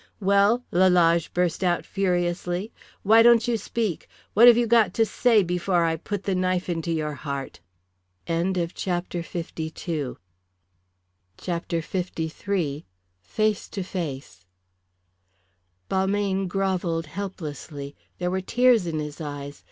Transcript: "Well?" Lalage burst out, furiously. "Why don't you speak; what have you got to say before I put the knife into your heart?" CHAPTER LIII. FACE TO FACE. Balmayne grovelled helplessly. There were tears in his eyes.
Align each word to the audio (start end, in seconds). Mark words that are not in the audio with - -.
"Well?" 0.19 0.65
Lalage 0.71 1.31
burst 1.31 1.63
out, 1.63 1.85
furiously. 1.85 2.71
"Why 3.03 3.21
don't 3.21 3.47
you 3.47 3.55
speak; 3.55 4.07
what 4.33 4.47
have 4.47 4.57
you 4.57 4.65
got 4.65 4.95
to 4.95 5.05
say 5.05 5.43
before 5.43 5.83
I 5.85 5.95
put 5.95 6.23
the 6.23 6.33
knife 6.33 6.69
into 6.69 6.91
your 6.91 7.13
heart?" 7.13 7.59
CHAPTER 8.25 9.19
LIII. 11.77 12.85
FACE 13.21 13.69
TO 13.69 13.83
FACE. 13.83 14.45
Balmayne 15.87 16.47
grovelled 16.47 17.05
helplessly. 17.05 17.95
There 18.17 18.31
were 18.31 18.41
tears 18.41 18.87
in 18.87 18.97
his 18.97 19.21
eyes. 19.21 19.59